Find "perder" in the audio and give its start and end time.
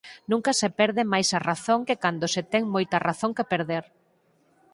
3.53-3.83